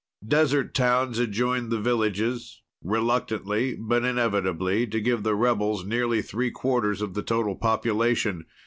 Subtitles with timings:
[0.27, 6.49] Desert towns had joined the villages, reluctantly but inevitably, to give the rebels nearly three
[6.49, 8.45] quarters of the total population.